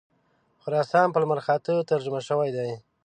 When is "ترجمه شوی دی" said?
1.89-2.69